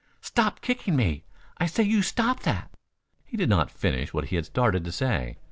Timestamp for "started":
4.47-4.83